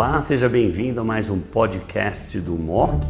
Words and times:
Olá, 0.00 0.22
seja 0.22 0.48
bem-vindo 0.48 0.98
a 0.98 1.04
mais 1.04 1.28
um 1.28 1.38
podcast 1.38 2.40
do 2.40 2.52
MOC. 2.52 3.04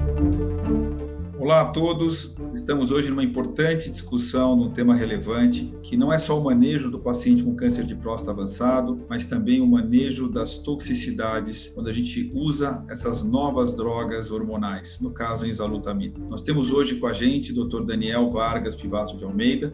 Olá 1.39 1.61
a 1.61 1.67
todos, 1.67 2.37
estamos 2.53 2.91
hoje 2.91 3.11
numa 3.11 3.23
importante 3.23 3.89
discussão 3.89 4.57
num 4.57 4.73
tema 4.73 4.97
relevante, 4.97 5.73
que 5.85 5.97
não 5.97 6.13
é 6.13 6.19
só 6.19 6.37
o 6.37 6.43
manejo 6.43 6.91
do 6.91 6.99
paciente 6.99 7.45
com 7.45 7.55
câncer 7.55 7.85
de 7.85 7.95
próstata 7.95 8.33
avançado, 8.33 8.97
mas 9.09 9.25
também 9.25 9.61
o 9.61 9.69
manejo 9.69 10.29
das 10.29 10.59
toxicidades 10.59 11.69
quando 11.69 11.89
a 11.89 11.93
gente 11.93 12.29
usa 12.35 12.85
essas 12.91 13.23
novas 13.23 13.73
drogas 13.73 14.33
hormonais, 14.33 14.99
no 15.01 15.13
caso 15.13 15.45
a 15.45 15.49
enzalutamida. 15.49 16.19
Nós 16.29 16.43
temos 16.43 16.73
hoje 16.73 16.97
com 16.97 17.07
a 17.07 17.13
gente 17.13 17.53
o 17.53 17.69
Dr. 17.69 17.85
Daniel 17.85 18.29
Vargas 18.31 18.75
Pivato 18.75 19.17
de 19.17 19.25
Almeida, 19.25 19.73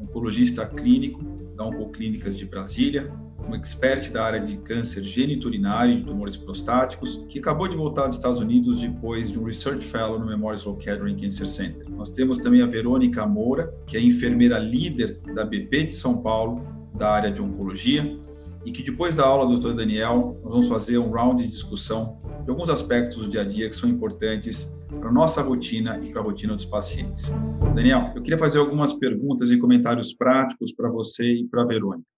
oncologista 0.00 0.64
clínico 0.64 1.22
da 1.54 1.66
Oncoclínicas 1.66 2.38
de 2.38 2.46
Brasília, 2.46 3.12
um 3.48 3.54
expert 3.54 4.10
da 4.10 4.24
área 4.24 4.40
de 4.40 4.56
câncer 4.58 5.02
geniturinário 5.02 5.98
e 5.98 6.04
tumores 6.04 6.36
prostáticos, 6.36 7.24
que 7.28 7.38
acabou 7.38 7.68
de 7.68 7.76
voltar 7.76 8.06
dos 8.06 8.16
Estados 8.16 8.40
Unidos 8.40 8.80
depois 8.80 9.30
de 9.30 9.38
um 9.38 9.44
Research 9.44 9.84
Fellow 9.84 10.18
no 10.18 10.26
Memorial 10.26 10.56
Sloan 10.56 10.76
Kettering 10.76 11.16
Cancer 11.16 11.46
Center. 11.46 11.88
Nós 11.90 12.10
temos 12.10 12.38
também 12.38 12.62
a 12.62 12.66
Verônica 12.66 13.26
Moura, 13.26 13.74
que 13.86 13.96
é 13.96 14.00
enfermeira 14.00 14.58
líder 14.58 15.20
da 15.34 15.44
BP 15.44 15.84
de 15.84 15.92
São 15.92 16.22
Paulo, 16.22 16.66
da 16.94 17.10
área 17.10 17.30
de 17.30 17.42
oncologia, 17.42 18.18
e 18.64 18.72
que 18.72 18.82
depois 18.82 19.14
da 19.14 19.24
aula 19.24 19.46
do 19.46 19.60
Dr. 19.60 19.74
Daniel, 19.74 20.40
nós 20.42 20.52
vamos 20.52 20.68
fazer 20.68 20.98
um 20.98 21.10
round 21.10 21.42
de 21.42 21.48
discussão 21.48 22.18
de 22.44 22.50
alguns 22.50 22.70
aspectos 22.70 23.18
do 23.18 23.28
dia 23.28 23.42
a 23.42 23.44
dia 23.44 23.68
que 23.68 23.76
são 23.76 23.88
importantes 23.88 24.74
para 24.88 25.08
a 25.08 25.12
nossa 25.12 25.42
rotina 25.42 26.00
e 26.02 26.12
para 26.12 26.22
a 26.22 26.24
rotina 26.24 26.54
dos 26.54 26.64
pacientes. 26.64 27.30
Daniel, 27.74 28.12
eu 28.14 28.22
queria 28.22 28.38
fazer 28.38 28.58
algumas 28.58 28.92
perguntas 28.92 29.50
e 29.50 29.58
comentários 29.58 30.14
práticos 30.14 30.72
para 30.72 30.88
você 30.90 31.24
e 31.24 31.48
para 31.48 31.62
a 31.62 31.66
Verônica. 31.66 32.13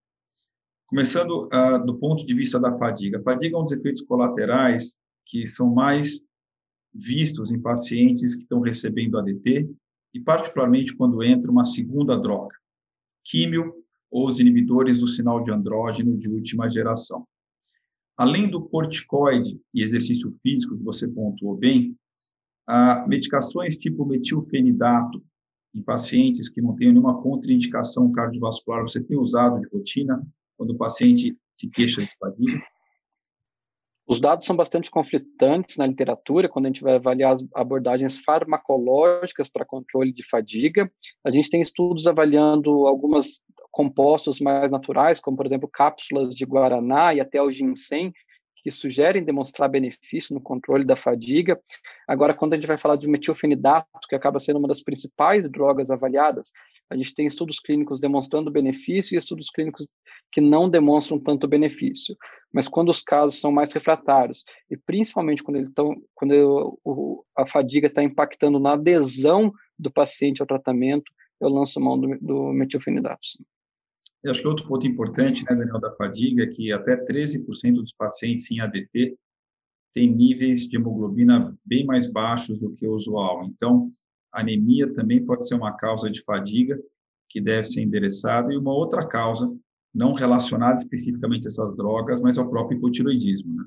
Começando 0.89 1.49
uh, 1.53 1.85
do 1.85 1.99
ponto 1.99 2.25
de 2.25 2.33
vista 2.33 2.61
da 2.61 2.77
fadiga. 2.79 3.19
A 3.19 3.23
fadiga 3.23 3.57
é 3.57 3.59
um 3.59 3.65
dos 3.65 3.73
efeitos 3.73 4.03
colaterais 4.03 4.97
que 5.25 5.45
são 5.45 5.75
mais 5.75 6.25
vistos 6.95 7.51
em 7.51 7.61
pacientes 7.61 8.37
que 8.37 8.43
estão 8.43 8.61
recebendo 8.61 9.19
ADT 9.19 9.69
e 10.15 10.21
particularmente 10.21 10.97
quando 10.97 11.25
entra 11.25 11.51
uma 11.51 11.65
segunda 11.65 12.17
droga, 12.17 12.55
químio 13.25 13.75
ou 14.09 14.29
os 14.29 14.39
inibidores 14.39 14.99
do 14.99 15.09
sinal 15.09 15.43
de 15.43 15.51
andrógeno 15.51 16.17
de 16.17 16.31
última 16.31 16.71
geração. 16.71 17.27
Além 18.17 18.49
do 18.49 18.63
corticoide 18.63 19.61
e 19.75 19.83
exercício 19.83 20.33
físico 20.41 20.77
que 20.77 20.85
você 20.85 21.09
pontuou 21.09 21.57
bem, 21.57 21.97
medicações 23.09 23.77
tipo 23.77 24.07
metilfenidato 24.07 25.23
em 25.75 25.83
pacientes 25.83 26.49
que 26.49 26.63
não 26.63 26.77
têm 26.77 26.93
nenhuma 26.93 27.21
contraindicação 27.21 28.11
cardiovascular, 28.13 28.83
você 28.83 29.03
tem 29.03 29.19
usado 29.19 29.61
de 29.61 29.69
rotina? 29.69 30.25
Quando 30.57 30.71
o 30.71 30.77
paciente 30.77 31.37
se 31.57 31.69
queixa 31.69 32.01
de 32.01 32.11
fadiga? 32.19 32.63
Os 34.09 34.21
dados 34.21 34.47
são 34.47 34.55
bastante 34.55 34.89
conflitantes 34.89 35.77
na 35.77 35.87
literatura 35.87 36.49
quando 36.49 36.67
a 36.67 36.69
gente 36.69 36.83
vai 36.83 36.95
avaliar 36.95 37.35
as 37.35 37.45
abordagens 37.55 38.19
farmacológicas 38.19 39.49
para 39.49 39.67
controle 39.67 40.13
de 40.13 40.25
fadiga. 40.25 40.91
A 41.25 41.31
gente 41.31 41.51
tem 41.51 41.61
estudos 41.61 42.07
avaliando 42.07 42.87
alguns 42.87 43.43
compostos 43.73 44.41
mais 44.41 44.71
naturais, 44.71 45.19
como 45.19 45.37
por 45.37 45.45
exemplo 45.45 45.69
cápsulas 45.69 46.33
de 46.35 46.47
guaraná 46.47 47.13
e 47.15 47.21
até 47.21 47.43
o 47.43 47.51
ginseng, 47.51 48.13
que 48.67 48.71
sugerem 48.73 49.23
demonstrar 49.23 49.69
benefício 49.69 50.35
no 50.35 50.41
controle 50.41 50.85
da 50.85 50.97
fadiga. 50.97 51.57
Agora, 52.09 52.35
quando 52.35 52.55
a 52.55 52.57
gente 52.57 52.67
vai 52.67 52.77
falar 52.77 52.97
de 52.97 53.07
metilfenidato, 53.07 53.87
que 54.09 54.17
acaba 54.17 54.41
sendo 54.41 54.59
uma 54.59 54.67
das 54.67 54.83
principais 54.83 55.49
drogas 55.49 55.89
avaliadas, 55.89 56.51
a 56.91 56.97
gente 56.97 57.15
tem 57.15 57.29
estudos 57.29 57.61
clínicos 57.61 58.01
demonstrando 58.01 58.51
benefício 58.51 59.15
e 59.15 59.19
estudos 59.19 59.51
clínicos 59.51 59.87
que 60.33 60.41
não 60.41 60.69
demonstram 60.69 61.17
tanto 61.17 61.47
benefício. 61.47 62.17
Mas 62.53 62.67
quando 62.67 62.89
os 62.89 63.03
casos 63.03 63.39
são 63.39 63.53
mais 63.53 63.73
refratários, 63.73 64.43
e 64.69 64.77
principalmente 64.77 65.45
quando, 65.45 65.59
eles 65.59 65.69
estão, 65.69 65.95
quando 66.13 66.77
o, 66.83 67.25
a 67.39 67.47
fadiga 67.47 67.87
está 67.87 68.03
impactando 68.03 68.59
na 68.59 68.73
adesão 68.73 69.53
do 69.79 69.93
paciente 69.93 70.41
ao 70.41 70.47
tratamento, 70.47 71.05
eu 71.41 71.49
lanço 71.49 71.79
mão 71.79 71.97
do, 71.97 72.19
do 72.19 72.53
metilfenidato. 72.53 73.25
Sim. 73.25 73.45
Eu 74.23 74.31
acho 74.31 74.41
que 74.41 74.49
outro 74.49 74.67
ponto 74.67 74.87
importante, 74.87 75.45
né, 75.45 75.55
Daniel, 75.55 75.81
da 75.81 75.95
fadiga 75.95 76.43
é 76.43 76.47
que 76.47 76.73
até 76.73 76.97
13% 76.97 77.75
dos 77.75 77.93
pacientes 77.93 78.51
em 78.51 78.61
ADT 78.61 79.17
têm 79.95 80.15
níveis 80.15 80.67
de 80.67 80.77
hemoglobina 80.77 81.57
bem 81.65 81.85
mais 81.87 82.11
baixos 82.11 82.59
do 82.59 82.75
que 82.75 82.87
o 82.87 82.95
usual. 82.95 83.45
Então, 83.45 83.93
anemia 84.33 84.93
também 84.93 85.25
pode 85.25 85.47
ser 85.47 85.55
uma 85.55 85.73
causa 85.73 86.11
de 86.11 86.23
fadiga 86.23 86.79
que 87.29 87.41
deve 87.41 87.65
ser 87.65 87.83
endereçada 87.83 88.53
e 88.53 88.57
uma 88.57 88.73
outra 88.73 89.07
causa 89.07 89.55
não 89.95 90.13
relacionada 90.13 90.77
especificamente 90.77 91.47
a 91.47 91.49
essas 91.49 91.75
drogas, 91.77 92.21
mas 92.21 92.37
ao 92.37 92.51
próprio 92.51 92.77
hipotiroidismo, 92.77 93.55
né? 93.55 93.65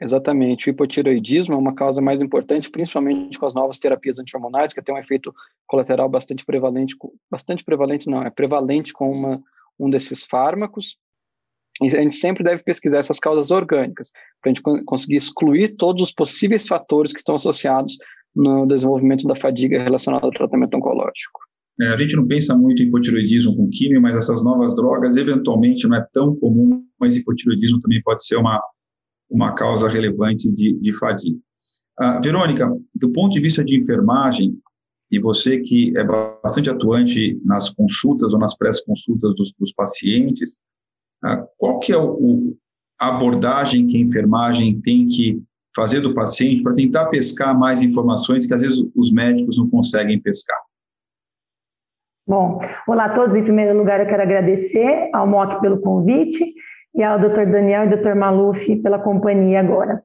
Exatamente. 0.00 0.68
O 0.68 0.70
hipotiroidismo 0.70 1.54
é 1.54 1.56
uma 1.56 1.74
causa 1.74 2.00
mais 2.00 2.22
importante, 2.22 2.70
principalmente 2.70 3.38
com 3.38 3.46
as 3.46 3.54
novas 3.54 3.78
terapias 3.78 4.18
antihormonais, 4.18 4.72
que 4.72 4.82
tem 4.82 4.94
um 4.94 4.98
efeito 4.98 5.34
colateral 5.66 6.08
bastante 6.08 6.44
prevalente, 6.44 6.96
bastante 7.30 7.64
prevalente 7.64 8.08
não, 8.08 8.22
é 8.22 8.30
prevalente 8.30 8.92
com 8.92 9.10
uma, 9.10 9.42
um 9.78 9.90
desses 9.90 10.24
fármacos. 10.24 10.96
E 11.82 11.86
a 11.86 12.00
gente 12.00 12.14
sempre 12.14 12.42
deve 12.42 12.62
pesquisar 12.62 12.98
essas 12.98 13.18
causas 13.18 13.50
orgânicas, 13.50 14.10
para 14.40 14.50
a 14.50 14.54
gente 14.54 14.62
conseguir 14.84 15.16
excluir 15.16 15.76
todos 15.76 16.02
os 16.02 16.12
possíveis 16.12 16.66
fatores 16.66 17.12
que 17.12 17.18
estão 17.18 17.34
associados 17.34 17.96
no 18.34 18.66
desenvolvimento 18.66 19.26
da 19.26 19.34
fadiga 19.34 19.82
relacionada 19.82 20.26
ao 20.26 20.32
tratamento 20.32 20.76
oncológico. 20.76 21.40
É, 21.80 21.86
a 21.94 21.96
gente 21.96 22.16
não 22.16 22.26
pensa 22.26 22.56
muito 22.56 22.82
em 22.82 22.86
hipotiroidismo 22.86 23.56
com 23.56 23.70
químio, 23.70 24.02
mas 24.02 24.16
essas 24.16 24.42
novas 24.42 24.74
drogas, 24.74 25.16
eventualmente, 25.16 25.86
não 25.86 25.96
é 25.96 26.04
tão 26.12 26.34
comum, 26.34 26.84
mas 27.00 27.14
hipotiroidismo 27.14 27.78
também 27.80 28.02
pode 28.02 28.24
ser 28.24 28.36
uma, 28.36 28.60
uma 29.30 29.54
causa 29.54 29.88
relevante 29.88 30.50
de, 30.50 30.78
de 30.80 30.98
fadiga. 30.98 31.38
Ah, 31.98 32.20
Verônica, 32.22 32.70
do 32.94 33.10
ponto 33.10 33.32
de 33.32 33.40
vista 33.40 33.64
de 33.64 33.76
enfermagem, 33.76 34.56
e 35.10 35.18
você 35.18 35.58
que 35.60 35.96
é 35.96 36.04
bastante 36.04 36.70
atuante 36.70 37.40
nas 37.44 37.70
consultas 37.70 38.32
ou 38.32 38.38
nas 38.38 38.56
pré-consultas 38.56 39.34
dos, 39.34 39.52
dos, 39.58 39.72
pacientes, 39.72 40.58
ah, 41.24 41.44
qual 41.56 41.78
que 41.78 41.92
é 41.92 41.96
o, 41.96 42.12
o, 42.12 42.56
a 43.00 43.08
abordagem 43.16 43.86
que 43.86 43.96
a 43.96 44.00
enfermagem 44.00 44.80
tem 44.80 45.06
que 45.06 45.42
fazer 45.74 46.00
do 46.00 46.14
paciente 46.14 46.62
para 46.62 46.74
tentar 46.74 47.06
pescar 47.06 47.58
mais 47.58 47.82
informações 47.82 48.46
que 48.46 48.54
às 48.54 48.62
vezes 48.62 48.78
os 48.94 49.12
médicos 49.12 49.58
não 49.58 49.68
conseguem 49.68 50.20
pescar? 50.20 50.58
Bom, 52.26 52.60
olá 52.86 53.06
a 53.06 53.14
todos. 53.14 53.34
Em 53.34 53.42
primeiro 53.42 53.76
lugar, 53.76 54.00
eu 54.00 54.06
quero 54.06 54.22
agradecer 54.22 55.08
ao 55.14 55.26
MOC 55.26 55.60
pelo 55.62 55.80
convite 55.80 56.44
e 56.94 57.02
ao 57.02 57.18
Dr. 57.18 57.46
Daniel 57.46 57.84
e 57.84 57.96
Dr. 57.96 58.14
Maluf 58.14 58.76
pela 58.76 58.98
companhia 58.98 59.60
agora. 59.60 60.02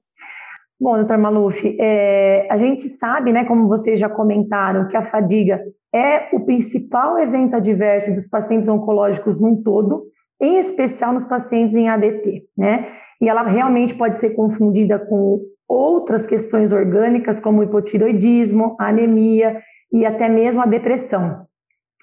Bom, 0.80 1.02
Dr. 1.02 1.18
Maluf, 1.18 1.78
é, 1.80 2.48
a 2.52 2.58
gente 2.58 2.90
sabe, 2.90 3.32
né, 3.32 3.46
como 3.46 3.68
vocês 3.68 4.00
já 4.00 4.10
comentaram, 4.10 4.88
que 4.88 4.98
a 4.98 5.02
fadiga 5.02 5.62
é 5.94 6.36
o 6.36 6.42
principal 6.42 7.18
evento 7.20 7.56
adverso 7.56 8.14
dos 8.14 8.28
pacientes 8.28 8.68
oncológicos 8.68 9.40
num 9.40 9.62
todo, 9.62 10.04
em 10.42 10.58
especial 10.58 11.14
nos 11.14 11.24
pacientes 11.24 11.76
em 11.76 11.88
ADT, 11.88 12.44
né? 12.58 12.90
E 13.22 13.30
ela 13.30 13.44
realmente 13.44 13.96
pode 13.96 14.18
ser 14.18 14.32
confundida 14.32 15.00
com 15.00 15.40
outras 15.68 16.28
questões 16.28 16.74
orgânicas, 16.74 17.40
como 17.40 17.64
hipotiroidismo, 17.64 18.76
anemia 18.80 19.62
e 19.92 20.06
até 20.06 20.28
mesmo 20.28 20.62
a 20.62 20.66
depressão. 20.66 21.46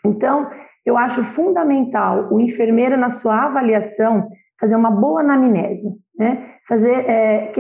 Então, 0.07 0.49
eu 0.87 0.97
acho 0.97 1.23
fundamental 1.23 2.33
o 2.33 2.41
enfermeiro, 2.41 2.97
na 2.97 3.11
sua 3.11 3.45
avaliação, 3.45 4.29
fazer 4.61 4.77
uma 4.77 4.91
boa 4.91 5.21
anamnese, 5.21 5.89
né? 6.17 6.51
fazer 6.69 7.09
é, 7.09 7.53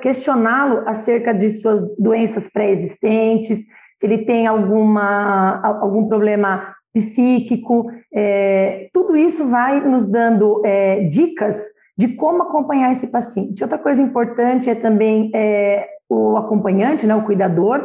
questioná-lo 0.00 0.82
acerca 0.88 1.32
de 1.32 1.50
suas 1.50 1.82
doenças 1.96 2.50
pré-existentes, 2.50 3.60
se 3.96 4.06
ele 4.06 4.24
tem 4.24 4.46
alguma, 4.46 5.60
algum 5.80 6.08
problema 6.08 6.74
psíquico, 6.94 7.90
é, 8.12 8.88
tudo 8.92 9.16
isso 9.16 9.48
vai 9.48 9.80
nos 9.80 10.10
dando 10.10 10.62
é, 10.64 11.04
dicas 11.04 11.60
de 11.96 12.08
como 12.08 12.42
acompanhar 12.42 12.92
esse 12.92 13.08
paciente. 13.08 13.62
Outra 13.62 13.78
coisa 13.78 14.00
importante 14.00 14.70
é 14.70 14.74
também 14.74 15.30
é, 15.34 15.86
o 16.08 16.36
acompanhante, 16.36 17.06
né, 17.06 17.14
o 17.14 17.24
cuidador, 17.24 17.80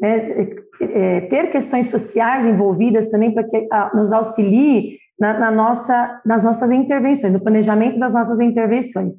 né, 0.00 0.48
é, 0.80 1.20
ter 1.22 1.50
questões 1.50 1.88
sociais 1.88 2.46
envolvidas 2.46 3.10
também 3.10 3.32
para 3.32 3.44
que 3.44 3.66
a, 3.70 3.90
nos 3.94 4.12
auxilie 4.12 4.98
na, 5.18 5.38
na, 5.38 5.50
nossa, 5.50 6.20
nas 6.24 6.44
nossas 6.44 6.70
intervenções, 6.70 7.32
no 7.32 7.40
planejamento 7.40 7.98
das 7.98 8.14
nossas 8.14 8.40
intervenções. 8.40 9.16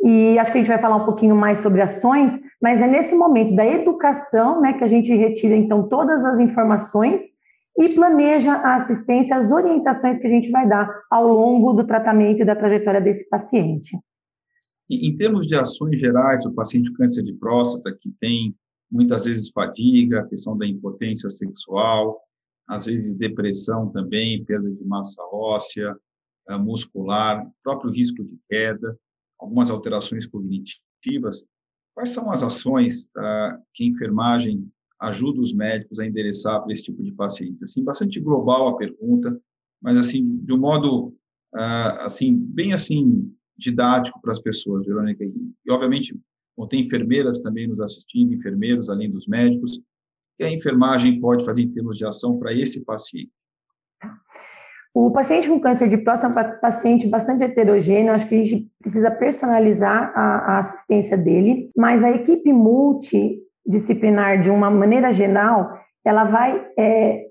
E 0.00 0.38
acho 0.38 0.52
que 0.52 0.58
a 0.58 0.60
gente 0.60 0.68
vai 0.68 0.80
falar 0.80 0.96
um 0.96 1.04
pouquinho 1.04 1.34
mais 1.34 1.58
sobre 1.58 1.80
ações, 1.80 2.38
mas 2.62 2.80
é 2.80 2.86
nesse 2.86 3.14
momento 3.14 3.54
da 3.54 3.66
educação 3.66 4.60
né, 4.60 4.74
que 4.74 4.84
a 4.84 4.88
gente 4.88 5.14
retira, 5.14 5.56
então, 5.56 5.88
todas 5.88 6.24
as 6.24 6.38
informações 6.38 7.22
e 7.78 7.88
planeja 7.90 8.52
a 8.52 8.76
assistência, 8.76 9.36
as 9.36 9.50
orientações 9.50 10.18
que 10.18 10.26
a 10.26 10.30
gente 10.30 10.50
vai 10.50 10.68
dar 10.68 10.88
ao 11.10 11.26
longo 11.26 11.72
do 11.72 11.84
tratamento 11.84 12.42
e 12.42 12.44
da 12.44 12.54
trajetória 12.54 13.00
desse 13.00 13.28
paciente. 13.28 13.96
Em 14.90 15.14
termos 15.14 15.46
de 15.46 15.54
ações 15.54 16.00
gerais, 16.00 16.44
o 16.46 16.54
paciente 16.54 16.90
com 16.90 16.96
câncer 16.96 17.22
de 17.22 17.34
próstata 17.34 17.96
que 18.00 18.10
tem 18.20 18.54
muitas 18.90 19.26
vezes 19.26 19.50
fadiga, 19.50 20.20
a 20.20 20.26
questão 20.26 20.56
da 20.56 20.66
impotência 20.66 21.28
sexual, 21.28 22.20
às 22.68 22.86
vezes 22.86 23.16
depressão 23.16 23.90
também, 23.90 24.44
perda 24.44 24.70
de 24.70 24.84
massa 24.84 25.22
óssea, 25.32 25.96
eh, 26.48 26.58
muscular, 26.58 27.50
próprio 27.62 27.90
risco 27.90 28.22
de 28.24 28.38
queda, 28.48 28.98
algumas 29.40 29.70
alterações 29.70 30.26
cognitivas, 30.26 31.46
quais 31.94 32.10
são 32.10 32.30
as 32.30 32.42
ações 32.42 33.04
uh, 33.16 33.60
que 33.74 33.84
a 33.84 33.86
enfermagem 33.86 34.70
ajuda 35.00 35.40
os 35.40 35.52
médicos 35.52 35.98
a 35.98 36.06
endereçar 36.06 36.62
para 36.62 36.72
esse 36.72 36.84
tipo 36.84 37.02
de 37.02 37.12
paciente? 37.12 37.62
Assim, 37.64 37.82
bastante 37.82 38.20
global 38.20 38.68
a 38.68 38.76
pergunta, 38.76 39.36
mas 39.82 39.98
assim, 39.98 40.38
de 40.38 40.52
um 40.52 40.58
modo 40.58 41.08
uh, 41.54 42.00
assim 42.00 42.36
bem 42.36 42.72
assim 42.72 43.32
didático 43.56 44.20
para 44.20 44.30
as 44.30 44.40
pessoas, 44.40 44.86
Verônica. 44.86 45.24
E 45.24 45.70
obviamente 45.70 46.16
vão 46.56 46.68
ter 46.68 46.76
enfermeiras 46.78 47.40
também 47.40 47.66
nos 47.66 47.80
assistindo, 47.80 48.32
enfermeiros 48.32 48.88
além 48.88 49.10
dos 49.10 49.26
médicos. 49.26 49.80
Que 50.38 50.44
a 50.44 50.50
enfermagem 50.50 51.20
pode 51.20 51.44
fazer 51.44 51.62
em 51.62 51.72
termos 51.72 51.98
de 51.98 52.06
ação 52.06 52.38
para 52.38 52.54
esse 52.54 52.84
paciente? 52.84 53.32
O 54.94 55.10
paciente 55.10 55.48
com 55.48 55.60
câncer 55.60 55.88
de 55.88 55.98
próstata 55.98 56.40
é 56.40 56.44
um 56.44 56.60
paciente 56.60 57.08
bastante 57.08 57.42
heterogêneo, 57.42 58.12
acho 58.12 58.28
que 58.28 58.34
a 58.36 58.44
gente 58.44 58.70
precisa 58.80 59.10
personalizar 59.10 60.12
a, 60.14 60.54
a 60.54 60.58
assistência 60.58 61.16
dele, 61.16 61.70
mas 61.76 62.04
a 62.04 62.10
equipe 62.10 62.52
multidisciplinar, 62.52 64.40
de 64.40 64.50
uma 64.50 64.70
maneira 64.70 65.12
geral, 65.12 65.76
ela 66.04 66.24
vai 66.24 66.66
é, 66.78 67.26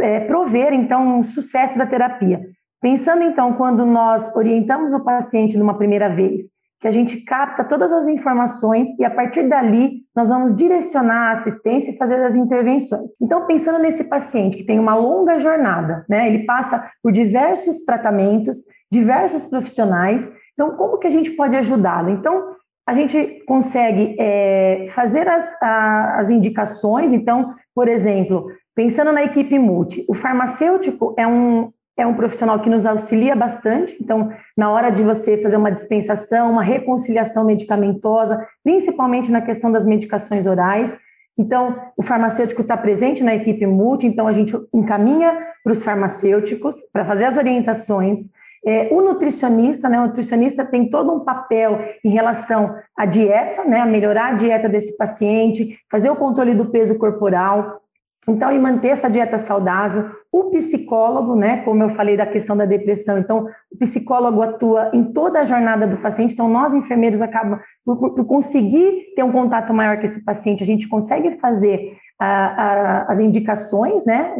é 0.00 0.20
prover, 0.20 0.72
então, 0.72 1.18
um 1.18 1.24
sucesso 1.24 1.76
da 1.76 1.86
terapia. 1.86 2.40
Pensando, 2.80 3.22
então, 3.22 3.52
quando 3.54 3.84
nós 3.84 4.34
orientamos 4.36 4.92
o 4.92 5.04
paciente 5.04 5.58
numa 5.58 5.76
primeira 5.76 6.08
vez 6.08 6.42
que 6.86 6.88
a 6.88 6.92
gente 6.92 7.20
capta 7.22 7.64
todas 7.64 7.92
as 7.92 8.06
informações 8.06 8.88
e 8.96 9.04
a 9.04 9.10
partir 9.10 9.48
dali 9.48 10.02
nós 10.14 10.28
vamos 10.28 10.54
direcionar 10.54 11.28
a 11.28 11.32
assistência 11.32 11.90
e 11.90 11.96
fazer 11.96 12.22
as 12.24 12.36
intervenções. 12.36 13.10
Então, 13.20 13.44
pensando 13.44 13.80
nesse 13.80 14.04
paciente 14.04 14.56
que 14.56 14.64
tem 14.64 14.78
uma 14.78 14.94
longa 14.94 15.38
jornada, 15.40 16.06
né? 16.08 16.28
Ele 16.28 16.44
passa 16.44 16.88
por 17.02 17.10
diversos 17.10 17.84
tratamentos, 17.84 18.58
diversos 18.90 19.46
profissionais. 19.46 20.32
Então, 20.54 20.76
como 20.76 20.98
que 20.98 21.08
a 21.08 21.10
gente 21.10 21.32
pode 21.32 21.56
ajudá-lo? 21.56 22.10
Então, 22.10 22.54
a 22.86 22.94
gente 22.94 23.42
consegue 23.48 24.14
é, 24.16 24.86
fazer 24.90 25.28
as, 25.28 25.60
a, 25.60 26.20
as 26.20 26.30
indicações. 26.30 27.12
Então, 27.12 27.52
por 27.74 27.88
exemplo, 27.88 28.46
pensando 28.76 29.10
na 29.10 29.24
equipe 29.24 29.58
multi, 29.58 30.04
o 30.08 30.14
farmacêutico 30.14 31.14
é 31.18 31.26
um, 31.26 31.72
é 31.96 32.06
um 32.06 32.14
profissional 32.14 32.60
que 32.60 32.68
nos 32.68 32.84
auxilia 32.84 33.34
bastante. 33.34 33.96
Então, 34.00 34.30
na 34.56 34.70
hora 34.70 34.90
de 34.90 35.02
você 35.02 35.38
fazer 35.38 35.56
uma 35.56 35.72
dispensação, 35.72 36.50
uma 36.50 36.62
reconciliação 36.62 37.44
medicamentosa, 37.44 38.46
principalmente 38.62 39.30
na 39.30 39.40
questão 39.40 39.72
das 39.72 39.86
medicações 39.86 40.46
orais. 40.46 40.98
Então, 41.38 41.76
o 41.96 42.02
farmacêutico 42.02 42.62
está 42.62 42.76
presente 42.76 43.22
na 43.22 43.34
equipe 43.34 43.66
multi, 43.66 44.06
então 44.06 44.26
a 44.26 44.32
gente 44.32 44.54
encaminha 44.72 45.36
para 45.62 45.72
os 45.72 45.82
farmacêuticos 45.82 46.76
para 46.92 47.04
fazer 47.04 47.24
as 47.24 47.36
orientações. 47.36 48.20
É, 48.64 48.88
o 48.90 49.00
nutricionista, 49.00 49.88
né, 49.88 49.98
o 50.00 50.06
nutricionista 50.06 50.64
tem 50.64 50.90
todo 50.90 51.12
um 51.12 51.20
papel 51.20 51.78
em 52.04 52.10
relação 52.10 52.74
à 52.96 53.06
dieta, 53.06 53.64
né, 53.64 53.80
a 53.80 53.86
melhorar 53.86 54.32
a 54.32 54.34
dieta 54.34 54.68
desse 54.68 54.96
paciente, 54.96 55.78
fazer 55.90 56.10
o 56.10 56.16
controle 56.16 56.54
do 56.54 56.66
peso 56.66 56.98
corporal, 56.98 57.80
então, 58.28 58.50
e 58.50 58.58
manter 58.58 58.88
essa 58.88 59.08
dieta 59.08 59.38
saudável. 59.38 60.10
O 60.32 60.50
psicólogo, 60.50 61.36
né, 61.36 61.58
como 61.58 61.82
eu 61.82 61.90
falei 61.90 62.16
da 62.16 62.26
questão 62.26 62.56
da 62.56 62.64
depressão, 62.64 63.18
então, 63.18 63.46
o 63.70 63.78
psicólogo 63.78 64.42
atua 64.42 64.90
em 64.92 65.12
toda 65.12 65.40
a 65.40 65.44
jornada 65.44 65.86
do 65.86 65.98
paciente. 65.98 66.34
Então, 66.34 66.48
nós, 66.48 66.74
enfermeiros, 66.74 67.22
acabamos 67.22 67.64
por, 67.84 68.14
por 68.14 68.24
conseguir 68.24 69.14
ter 69.14 69.22
um 69.22 69.30
contato 69.30 69.72
maior 69.72 69.98
com 69.98 70.04
esse 70.04 70.24
paciente, 70.24 70.62
a 70.62 70.66
gente 70.66 70.88
consegue 70.88 71.38
fazer 71.38 71.96
a, 72.18 72.26
a, 72.26 73.12
as 73.12 73.20
indicações, 73.20 74.04
né, 74.04 74.34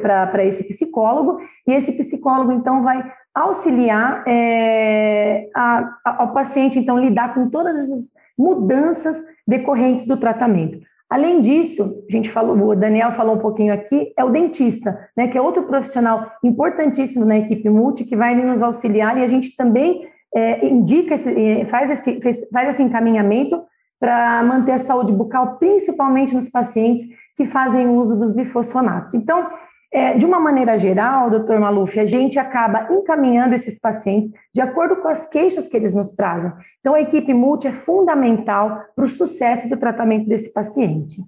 para 0.00 0.44
esse 0.44 0.64
psicólogo, 0.64 1.38
e 1.66 1.72
esse 1.72 1.92
psicólogo, 1.92 2.52
então, 2.52 2.82
vai 2.82 3.04
auxiliar 3.34 4.24
é, 4.26 5.50
a, 5.54 5.90
ao 6.04 6.32
paciente, 6.32 6.78
então, 6.78 6.98
lidar 6.98 7.34
com 7.34 7.50
todas 7.50 7.78
essas 7.78 8.14
mudanças 8.38 9.22
decorrentes 9.46 10.06
do 10.06 10.16
tratamento. 10.16 10.78
Além 11.08 11.40
disso, 11.40 12.04
a 12.08 12.12
gente 12.12 12.28
falou, 12.28 12.70
o 12.70 12.74
Daniel 12.74 13.12
falou 13.12 13.36
um 13.36 13.38
pouquinho 13.38 13.72
aqui, 13.72 14.12
é 14.16 14.24
o 14.24 14.30
dentista, 14.30 15.08
né, 15.16 15.28
que 15.28 15.38
é 15.38 15.40
outro 15.40 15.62
profissional 15.62 16.32
importantíssimo 16.42 17.24
na 17.24 17.38
equipe 17.38 17.68
multi 17.68 18.04
que 18.04 18.16
vai 18.16 18.34
nos 18.34 18.60
auxiliar 18.60 19.16
e 19.16 19.22
a 19.22 19.28
gente 19.28 19.54
também 19.54 20.08
é, 20.34 20.66
indica, 20.66 21.14
esse, 21.14 21.30
é, 21.30 21.64
faz, 21.66 21.90
esse, 21.90 22.50
faz 22.50 22.70
esse 22.70 22.82
encaminhamento 22.82 23.62
para 24.00 24.42
manter 24.42 24.72
a 24.72 24.78
saúde 24.78 25.12
bucal, 25.12 25.56
principalmente 25.58 26.34
nos 26.34 26.48
pacientes 26.48 27.04
que 27.36 27.44
fazem 27.44 27.88
uso 27.88 28.18
dos 28.18 28.32
bifosfonatos. 28.32 29.14
Então, 29.14 29.48
é, 29.92 30.16
de 30.16 30.26
uma 30.26 30.40
maneira 30.40 30.76
geral, 30.76 31.30
doutor 31.30 31.60
Maluf, 31.60 31.98
a 31.98 32.06
gente 32.06 32.38
acaba 32.38 32.92
encaminhando 32.92 33.54
esses 33.54 33.78
pacientes 33.78 34.30
de 34.52 34.60
acordo 34.60 34.96
com 34.96 35.08
as 35.08 35.28
queixas 35.28 35.68
que 35.68 35.76
eles 35.76 35.94
nos 35.94 36.14
trazem. 36.14 36.52
Então, 36.80 36.94
a 36.94 37.00
equipe 37.00 37.32
multi 37.32 37.66
é 37.66 37.72
fundamental 37.72 38.84
para 38.94 39.04
o 39.04 39.08
sucesso 39.08 39.68
do 39.68 39.76
tratamento 39.76 40.28
desse 40.28 40.52
paciente. 40.52 41.24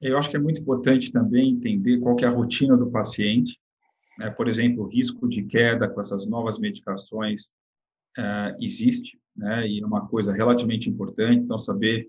Eu 0.00 0.18
acho 0.18 0.28
que 0.28 0.36
é 0.36 0.40
muito 0.40 0.60
importante 0.60 1.10
também 1.10 1.52
entender 1.52 1.98
qual 2.00 2.16
é 2.20 2.26
a 2.26 2.30
rotina 2.30 2.76
do 2.76 2.90
paciente. 2.90 3.58
É, 4.20 4.28
por 4.28 4.48
exemplo, 4.48 4.84
o 4.84 4.88
risco 4.88 5.28
de 5.28 5.42
queda 5.44 5.88
com 5.88 6.00
essas 6.00 6.28
novas 6.28 6.58
medicações 6.58 7.50
é, 8.18 8.56
existe, 8.60 9.18
né, 9.36 9.66
e 9.66 9.80
é 9.82 9.86
uma 9.86 10.06
coisa 10.06 10.32
relativamente 10.32 10.90
importante. 10.90 11.42
Então, 11.42 11.58
saber 11.58 12.08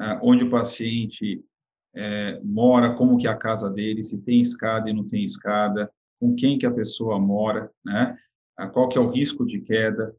é, 0.00 0.18
onde 0.22 0.44
o 0.44 0.50
paciente 0.50 1.44
é, 1.96 2.40
mora, 2.44 2.94
como 2.94 3.16
que 3.16 3.26
é 3.26 3.30
a 3.30 3.36
casa 3.36 3.70
dele, 3.70 4.02
se 4.02 4.20
tem 4.20 4.40
escada 4.40 4.90
e 4.90 4.92
não 4.92 5.06
tem 5.06 5.24
escada, 5.24 5.90
com 6.20 6.34
quem 6.34 6.58
que 6.58 6.66
a 6.66 6.70
pessoa 6.70 7.18
mora, 7.18 7.70
né? 7.84 8.16
Qual 8.72 8.88
que 8.88 8.96
é 8.96 9.00
o 9.00 9.08
risco 9.08 9.44
de 9.44 9.60
queda, 9.60 10.14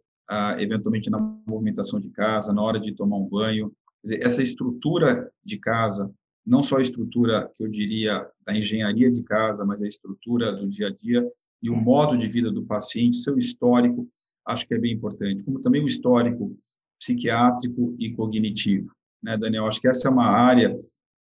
eventualmente 0.60 1.10
na 1.10 1.20
movimentação 1.48 2.00
de 2.00 2.10
casa, 2.10 2.54
na 2.54 2.62
hora 2.62 2.80
de 2.80 2.94
tomar 2.94 3.18
um 3.18 3.28
banho. 3.28 3.72
Dizer, 4.04 4.24
essa 4.24 4.42
estrutura 4.42 5.32
de 5.44 5.58
casa, 5.58 6.14
não 6.46 6.62
só 6.62 6.78
a 6.78 6.82
estrutura 6.82 7.50
que 7.56 7.64
eu 7.64 7.68
diria 7.68 8.28
da 8.46 8.56
engenharia 8.56 9.12
de 9.12 9.24
casa, 9.24 9.66
mas 9.66 9.82
a 9.82 9.88
estrutura 9.88 10.52
do 10.54 10.68
dia 10.68 10.88
a 10.88 10.94
dia 10.94 11.28
e 11.62 11.70
o 11.70 11.76
modo 11.76 12.18
de 12.18 12.28
vida 12.28 12.52
do 12.52 12.64
paciente, 12.64 13.18
seu 13.18 13.38
histórico, 13.38 14.08
acho 14.46 14.68
que 14.68 14.76
é 14.76 14.80
bem 14.80 14.94
importante, 14.94 15.44
como 15.44 15.60
também 15.60 15.84
o 15.84 15.88
histórico 15.88 16.56
psiquiátrico 17.00 17.96
e 17.98 18.12
cognitivo, 18.14 18.92
né, 19.22 19.38
Daniel? 19.38 19.66
Acho 19.66 19.82
que 19.82 19.88
essa 19.88 20.08
é 20.08 20.12
uma 20.12 20.28
área 20.28 20.80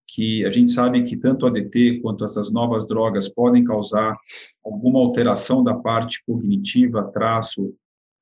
que 0.07 0.45
a 0.45 0.51
gente 0.51 0.69
sabe 0.69 1.03
que 1.03 1.17
tanto 1.17 1.45
a 1.45 1.49
DT 1.49 1.99
quanto 2.01 2.23
essas 2.23 2.51
novas 2.51 2.87
drogas 2.87 3.29
podem 3.29 3.63
causar 3.63 4.15
alguma 4.63 4.99
alteração 4.99 5.63
da 5.63 5.73
parte 5.73 6.23
cognitiva, 6.25 7.09
traço 7.11 7.73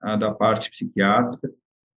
ah, 0.01 0.15
da 0.15 0.31
parte 0.31 0.69
psiquiátrica, 0.69 1.51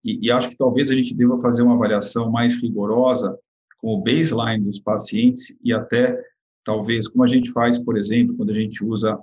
e, 0.04 0.28
e, 0.28 0.32
acho 0.32 0.50
que 0.50 0.58
talvez 0.58 0.92
a 0.92 0.96
gente 0.96 1.16
deva 1.16 1.38
fazer 1.38 1.64
uma 1.64 1.76
avaliação 1.76 2.30
mais 2.30 2.62
rigorosa 2.62 3.38
com 3.80 3.96
o 3.96 4.02
baseline 4.02 4.66
dos 4.66 4.80
pacientes 4.80 5.56
e 5.64 5.72
até, 5.72 6.22
talvez, 6.64 7.08
como 7.08 7.24
a 7.24 7.28
gente 7.28 7.50
faz, 7.52 7.80
por 7.80 7.98
exemplo, 7.98 8.36
quando 8.36 8.50
a 8.50 8.54
gente 8.54 8.84
usa 8.84 9.18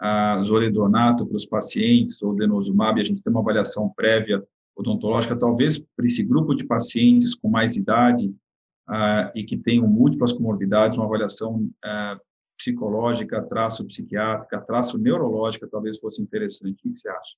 a 0.00 0.40
zoledronato 0.42 1.26
para 1.26 1.36
os 1.36 1.46
pacientes 1.46 2.20
ou 2.22 2.34
denosumab, 2.34 3.00
a 3.00 3.04
gente 3.04 3.22
tem 3.22 3.30
uma 3.30 3.40
avaliação 3.40 3.92
prévia 3.94 4.42
odontológica, 4.74 5.36
talvez 5.36 5.78
para 5.78 6.06
esse 6.06 6.22
grupo 6.24 6.54
de 6.54 6.66
pacientes 6.66 7.34
com 7.34 7.48
mais 7.48 7.76
idade, 7.76 8.34
uh, 8.88 9.30
e 9.34 9.44
que 9.44 9.56
tenham 9.56 9.86
múltiplas 9.86 10.32
comorbidades, 10.32 10.96
uma 10.96 11.06
avaliação 11.06 11.70
uh, 11.84 12.20
psicológica, 12.56 13.42
traço 13.42 13.84
psiquiátrica, 13.86 14.60
traço 14.60 14.98
neurológica, 14.98 15.68
talvez 15.68 15.98
fosse 15.98 16.22
interessante. 16.22 16.74
O 16.74 16.76
que 16.76 16.96
você 16.96 17.08
acha? 17.08 17.36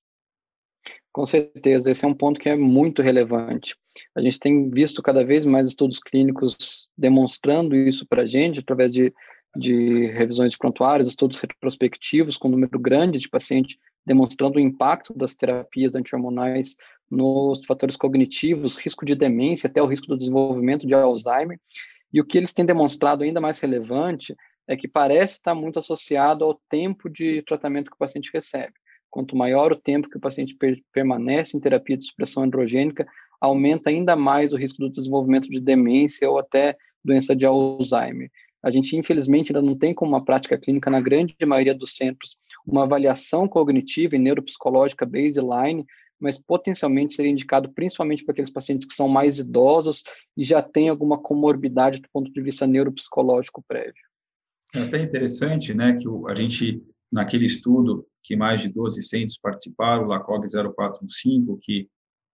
Com 1.11 1.25
certeza, 1.25 1.89
esse 1.89 2.05
é 2.05 2.07
um 2.07 2.13
ponto 2.13 2.39
que 2.39 2.49
é 2.49 2.55
muito 2.55 3.01
relevante. 3.01 3.75
A 4.13 4.21
gente 4.21 4.39
tem 4.39 4.69
visto 4.69 5.01
cada 5.01 5.23
vez 5.23 5.45
mais 5.45 5.69
estudos 5.69 5.99
clínicos 5.99 6.87
demonstrando 6.97 7.75
isso 7.75 8.05
para 8.05 8.23
a 8.23 8.27
gente, 8.27 8.59
através 8.59 8.91
de, 8.91 9.13
de 9.55 10.07
revisões 10.07 10.51
de 10.51 10.57
prontuários, 10.57 11.07
estudos 11.07 11.39
retrospectivos, 11.39 12.37
com 12.37 12.49
um 12.49 12.51
número 12.51 12.77
grande 12.77 13.17
de 13.17 13.29
pacientes 13.29 13.77
demonstrando 14.05 14.57
o 14.57 14.61
impacto 14.61 15.13
das 15.17 15.35
terapias 15.35 15.95
antihormonais 15.95 16.75
nos 17.09 17.65
fatores 17.65 17.95
cognitivos, 17.95 18.75
risco 18.75 19.05
de 19.05 19.15
demência, 19.15 19.67
até 19.67 19.81
o 19.81 19.85
risco 19.85 20.07
do 20.07 20.17
desenvolvimento 20.17 20.87
de 20.87 20.93
Alzheimer. 20.93 21.59
E 22.11 22.19
o 22.19 22.25
que 22.25 22.37
eles 22.37 22.53
têm 22.53 22.65
demonstrado 22.65 23.23
ainda 23.23 23.41
mais 23.41 23.59
relevante 23.59 24.35
é 24.67 24.75
que 24.75 24.87
parece 24.87 25.35
estar 25.35 25.53
muito 25.53 25.79
associado 25.79 26.43
ao 26.43 26.59
tempo 26.69 27.09
de 27.09 27.41
tratamento 27.43 27.89
que 27.89 27.95
o 27.95 27.99
paciente 27.99 28.31
recebe. 28.33 28.73
Quanto 29.09 29.35
maior 29.35 29.71
o 29.71 29.75
tempo 29.75 30.09
que 30.09 30.17
o 30.17 30.21
paciente 30.21 30.55
per 30.55 30.77
permanece 30.91 31.55
em 31.55 31.59
terapia 31.61 31.95
de 31.95 32.05
supressão 32.05 32.43
androgênica, 32.43 33.05
aumenta 33.39 33.89
ainda 33.89 34.15
mais 34.15 34.51
o 34.51 34.57
risco 34.57 34.79
do 34.79 34.91
desenvolvimento 34.91 35.49
de 35.49 35.59
demência 35.59 36.29
ou 36.29 36.39
até 36.39 36.75
doença 37.03 37.35
de 37.35 37.45
Alzheimer. 37.45 38.29
A 38.63 38.71
gente, 38.71 38.97
infelizmente, 38.97 39.51
ainda 39.51 39.61
não 39.61 39.77
tem 39.77 39.93
como 39.93 40.11
uma 40.11 40.25
prática 40.25 40.57
clínica, 40.57 40.89
na 40.89 40.99
grande 40.99 41.35
maioria 41.45 41.75
dos 41.75 41.95
centros, 41.95 42.35
uma 42.65 42.83
avaliação 42.83 43.47
cognitiva 43.47 44.15
e 44.15 44.19
neuropsicológica 44.19 45.05
baseline 45.05 45.85
mas 46.25 46.37
potencialmente 46.37 47.13
seria 47.13 47.31
indicado 47.31 47.71
principalmente 47.71 48.25
para 48.25 48.33
aqueles 48.33 48.51
pacientes 48.51 48.87
que 48.87 48.93
são 48.93 49.07
mais 49.07 49.39
idosos 49.39 50.03
e 50.35 50.43
já 50.43 50.61
têm 50.61 50.89
alguma 50.89 51.17
comorbidade 51.17 52.01
do 52.01 52.09
ponto 52.11 52.31
de 52.31 52.41
vista 52.41 52.65
neuropsicológico 52.67 53.63
prévio. 53.67 53.93
É 54.73 54.79
até 54.79 55.01
interessante, 55.01 55.73
né, 55.73 55.97
que 55.97 56.07
a 56.27 56.35
gente, 56.35 56.83
naquele 57.11 57.45
estudo 57.45 58.05
que 58.23 58.35
mais 58.35 58.61
de 58.61 58.69
12 58.69 59.01
centros 59.03 59.37
participaram, 59.37 60.03
o 60.03 60.07
LACOG 60.07 60.45
0415, 60.47 61.57
que, 61.61 61.87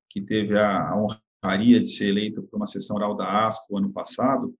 que 0.10 0.21
teve 0.21 0.57
a, 0.57 0.95
honra 0.95 1.21
gostaria 1.43 1.79
de 1.81 1.89
ser 1.89 2.10
eleito 2.10 2.43
por 2.43 2.57
uma 2.57 2.67
sessão 2.67 2.95
oral 2.95 3.15
da 3.15 3.48
ASCO 3.48 3.77
ano 3.77 3.91
passado, 3.91 4.53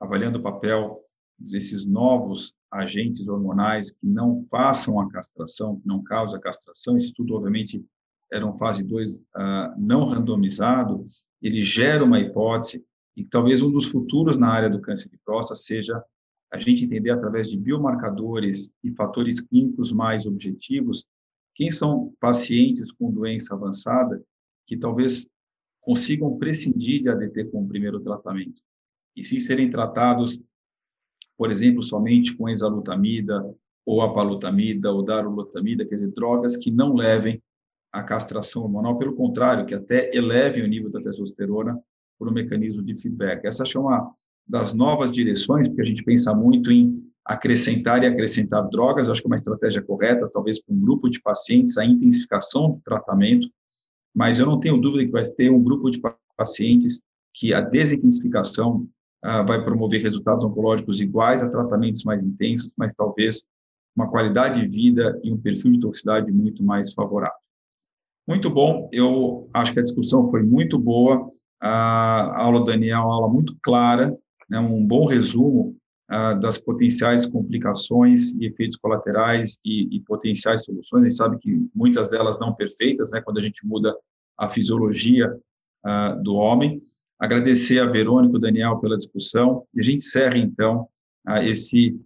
avaliando 0.00 0.38
o 0.38 0.42
papel 0.42 1.04
desses 1.36 1.84
novos 1.84 2.54
agentes 2.70 3.28
hormonais 3.28 3.90
que 3.90 4.06
não 4.06 4.38
façam 4.48 5.00
a 5.00 5.10
castração, 5.10 5.80
que 5.80 5.86
não 5.86 6.02
causam 6.02 6.38
a 6.38 6.42
castração. 6.42 6.96
Esse 6.96 7.08
estudo, 7.08 7.34
obviamente, 7.34 7.84
era 8.32 8.46
um 8.46 8.52
fase 8.52 8.82
2 8.84 9.20
uh, 9.20 9.24
ah, 9.34 9.74
não 9.78 10.04
randomizado. 10.04 11.06
Ele 11.40 11.60
gera 11.60 12.04
uma 12.04 12.20
hipótese 12.20 12.84
e 13.16 13.24
talvez 13.24 13.62
um 13.62 13.70
dos 13.70 13.86
futuros 13.86 14.36
na 14.36 14.48
área 14.48 14.70
do 14.70 14.80
câncer 14.80 15.08
de 15.08 15.18
próstata 15.24 15.58
seja 15.58 16.02
a 16.52 16.58
gente 16.58 16.84
entender 16.84 17.10
através 17.10 17.48
de 17.48 17.56
biomarcadores 17.56 18.72
e 18.82 18.94
fatores 18.94 19.40
clínicos 19.40 19.92
mais 19.92 20.26
objetivos 20.26 21.04
quem 21.54 21.70
são 21.70 22.14
pacientes 22.20 22.92
com 22.92 23.10
doença 23.10 23.54
avançada 23.54 24.22
que 24.64 24.76
talvez 24.76 25.26
consigam 25.80 26.38
prescindir 26.38 27.02
de 27.02 27.08
ADT 27.08 27.46
como 27.46 27.66
primeiro 27.66 27.98
tratamento 28.00 28.62
e 29.16 29.24
sim 29.24 29.40
serem 29.40 29.68
tratados, 29.68 30.40
por 31.36 31.50
exemplo, 31.50 31.82
somente 31.82 32.36
com 32.36 32.48
exalutamida 32.48 33.42
ou 33.84 34.00
apalutamida 34.00 34.92
ou 34.92 35.02
darolutamida, 35.02 35.84
quer 35.84 35.96
dizer, 35.96 36.12
drogas 36.12 36.56
que 36.56 36.70
não 36.70 36.94
levem 36.94 37.42
à 37.92 38.02
castração 38.02 38.62
hormonal, 38.62 38.98
pelo 38.98 39.14
contrário, 39.14 39.66
que 39.66 39.74
até 39.74 40.10
elevem 40.14 40.62
o 40.62 40.68
nível 40.68 40.90
da 40.90 41.00
testosterona 41.00 41.78
por 42.18 42.28
um 42.28 42.32
mecanismo 42.32 42.82
de 42.82 43.00
feedback. 43.00 43.44
Essa 43.44 43.64
é 43.64 43.78
uma 43.78 44.12
das 44.46 44.74
novas 44.74 45.12
direções, 45.12 45.68
porque 45.68 45.82
a 45.82 45.84
gente 45.84 46.02
pensa 46.02 46.34
muito 46.34 46.72
em 46.72 47.02
acrescentar 47.24 48.02
e 48.02 48.06
acrescentar 48.06 48.66
drogas, 48.70 49.08
acho 49.08 49.20
que 49.20 49.26
é 49.26 49.30
uma 49.30 49.36
estratégia 49.36 49.82
correta, 49.82 50.30
talvez 50.32 50.60
para 50.60 50.74
um 50.74 50.80
grupo 50.80 51.10
de 51.10 51.20
pacientes, 51.20 51.76
a 51.76 51.84
intensificação 51.84 52.72
do 52.72 52.80
tratamento, 52.80 53.48
mas 54.14 54.38
eu 54.38 54.46
não 54.46 54.58
tenho 54.58 54.80
dúvida 54.80 55.04
que 55.04 55.12
vai 55.12 55.22
ter 55.22 55.50
um 55.50 55.62
grupo 55.62 55.90
de 55.90 56.00
pacientes 56.36 57.00
que 57.34 57.52
a 57.52 57.60
desintensificação 57.60 58.88
ah, 59.22 59.42
vai 59.42 59.62
promover 59.62 60.00
resultados 60.00 60.44
oncológicos 60.44 61.00
iguais 61.00 61.42
a 61.42 61.50
tratamentos 61.50 62.02
mais 62.04 62.22
intensos, 62.22 62.72
mas 62.76 62.94
talvez 62.94 63.44
uma 63.94 64.08
qualidade 64.08 64.60
de 64.60 64.66
vida 64.66 65.20
e 65.22 65.30
um 65.30 65.38
perfil 65.38 65.72
de 65.72 65.80
toxicidade 65.80 66.32
muito 66.32 66.62
mais 66.62 66.94
favorável. 66.94 67.36
Muito 68.28 68.50
bom, 68.50 68.90
eu 68.92 69.48
acho 69.54 69.72
que 69.72 69.80
a 69.80 69.82
discussão 69.82 70.26
foi 70.26 70.42
muito 70.42 70.78
boa, 70.78 71.32
a 71.58 72.42
aula 72.42 72.58
do 72.58 72.66
Daniel, 72.66 73.04
uma 73.04 73.14
aula 73.14 73.28
muito 73.32 73.56
clara, 73.62 74.14
né, 74.50 74.60
um 74.60 74.86
bom 74.86 75.06
resumo 75.06 75.74
uh, 76.12 76.38
das 76.38 76.58
potenciais 76.58 77.24
complicações 77.24 78.34
e 78.34 78.44
efeitos 78.44 78.76
colaterais 78.76 79.58
e, 79.64 79.96
e, 79.96 80.00
potenciais 80.00 80.62
soluções. 80.62 81.00
A 81.00 81.04
gente 81.04 81.16
sabe 81.16 81.38
que 81.38 81.70
muitas 81.74 82.10
delas 82.10 82.38
não 82.38 82.52
perfeitas, 82.52 83.12
né, 83.12 83.22
quando 83.22 83.38
a 83.38 83.42
gente 83.42 83.66
muda 83.66 83.96
a 84.36 84.46
fisiologia 84.46 85.34
uh, 85.86 86.22
do 86.22 86.34
homem. 86.34 86.82
Agradecer 87.18 87.78
a 87.78 87.86
Verônica 87.86 88.34
e 88.34 88.36
o 88.36 88.40
Daniel 88.40 88.76
pela 88.76 88.98
discussão 88.98 89.64
e 89.74 89.80
a 89.80 89.82
gente 89.82 90.04
encerra, 90.04 90.36
então, 90.36 90.86
uh, 91.26 91.38
esse, 91.38 91.98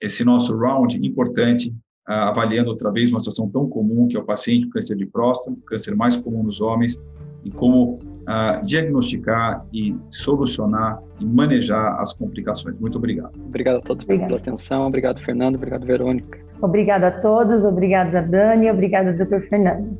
esse 0.00 0.24
nosso 0.24 0.56
round 0.56 1.06
importante, 1.06 1.70
avaliando 2.14 2.70
outra 2.70 2.90
vez 2.90 3.10
uma 3.10 3.20
situação 3.20 3.48
tão 3.48 3.68
comum 3.68 4.08
que 4.08 4.16
é 4.16 4.20
o 4.20 4.24
paciente 4.24 4.66
com 4.66 4.72
câncer 4.72 4.96
de 4.96 5.06
próstata, 5.06 5.56
câncer 5.66 5.94
mais 5.94 6.16
comum 6.16 6.42
nos 6.42 6.60
homens, 6.60 7.00
e 7.44 7.50
como 7.50 7.94
uh, 7.94 8.64
diagnosticar 8.64 9.64
e 9.72 9.96
solucionar 10.10 11.02
e 11.18 11.24
manejar 11.24 12.00
as 12.00 12.12
complicações. 12.12 12.78
Muito 12.78 12.98
obrigado. 12.98 13.32
Obrigado 13.46 13.76
a 13.76 13.80
todos 13.80 14.04
Obrigada. 14.04 14.28
pela 14.28 14.40
atenção. 14.40 14.86
Obrigado, 14.86 15.20
Fernando. 15.20 15.56
Obrigado, 15.56 15.86
Verônica. 15.86 16.38
Obrigada 16.60 17.08
a 17.08 17.10
todos. 17.10 17.64
Obrigada, 17.64 18.22
Dani. 18.22 18.70
Obrigada, 18.70 19.12
doutor 19.12 19.40
Fernando. 19.42 19.96